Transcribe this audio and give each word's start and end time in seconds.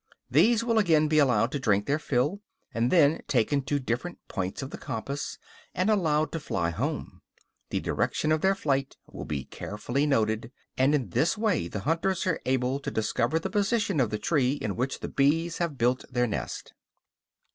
These 0.31 0.63
will 0.63 0.79
again 0.79 1.07
be 1.07 1.19
allowed 1.19 1.51
to 1.51 1.59
drink 1.59 1.85
their 1.85 1.99
fill, 1.99 2.41
and 2.73 2.89
then 2.91 3.21
taken 3.27 3.61
to 3.65 3.77
different 3.79 4.17
points 4.27 4.63
of 4.63 4.71
the 4.71 4.79
compass, 4.79 5.37
and 5.75 5.91
allowed 5.91 6.31
to 6.31 6.39
fly 6.39 6.71
home; 6.71 7.21
the 7.69 7.79
direction 7.81 8.31
of 8.31 8.41
their 8.41 8.55
flight 8.55 8.97
will 9.05 9.25
be 9.25 9.45
carefully 9.45 10.07
noted, 10.07 10.51
and 10.75 10.95
in 10.95 11.11
this 11.11 11.37
way 11.37 11.67
the 11.67 11.81
hunters 11.81 12.25
are 12.25 12.41
able 12.47 12.79
to 12.79 12.89
discover 12.89 13.37
the 13.37 13.51
position 13.51 13.99
of 13.99 14.09
the 14.09 14.17
tree 14.17 14.53
in 14.53 14.75
which 14.75 15.01
the 15.01 15.07
bees 15.07 15.59
have 15.59 15.77
built 15.77 16.03
their 16.11 16.25
nest." 16.25 16.73